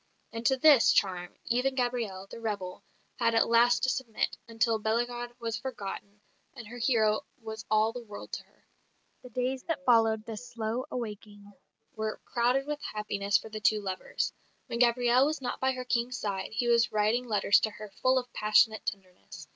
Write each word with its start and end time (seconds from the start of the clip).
And 0.33 0.43
to 0.47 0.57
this 0.57 0.91
charm 0.91 1.35
even 1.45 1.75
Gabrielle, 1.75 2.25
the 2.25 2.39
rebel, 2.41 2.81
had 3.17 3.35
at 3.35 3.47
last 3.47 3.83
to 3.83 3.89
submit, 3.91 4.35
until 4.47 4.79
Bellegarde 4.79 5.35
was 5.39 5.59
forgotten, 5.59 6.21
and 6.55 6.65
her 6.67 6.79
hero 6.79 7.23
was 7.39 7.65
all 7.69 7.93
the 7.93 8.01
world 8.01 8.31
to 8.31 8.43
her. 8.45 8.65
The 9.21 9.29
days 9.29 9.61
that 9.65 9.85
followed 9.85 10.25
this 10.25 10.47
slow 10.49 10.85
awaking 10.89 11.53
were 11.95 12.19
crowded 12.25 12.65
with 12.65 12.79
happiness 12.81 13.37
for 13.37 13.49
the 13.49 13.59
two 13.59 13.79
lovers; 13.79 14.33
when 14.65 14.79
Gabrielle 14.79 15.27
was 15.27 15.39
not 15.39 15.59
by 15.59 15.71
her 15.73 15.85
King's 15.85 16.17
side, 16.17 16.49
he 16.53 16.67
was 16.67 16.91
writing 16.91 17.27
letters 17.27 17.59
to 17.59 17.69
her 17.69 17.89
full 18.01 18.17
of 18.17 18.33
passionate 18.33 18.83
tenderness. 18.87 19.47